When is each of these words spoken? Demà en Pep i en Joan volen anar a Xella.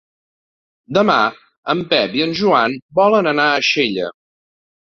Demà 0.97 1.17
en 1.75 1.83
Pep 1.93 2.17
i 2.21 2.25
en 2.27 2.35
Joan 2.41 2.79
volen 3.03 3.33
anar 3.33 3.47
a 3.59 3.63
Xella. 3.71 4.13